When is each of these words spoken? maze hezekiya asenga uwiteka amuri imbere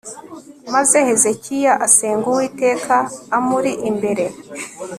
maze 0.73 0.97
hezekiya 1.07 1.73
asenga 1.85 2.25
uwiteka 2.29 2.95
amuri 3.37 3.71
imbere 3.89 4.25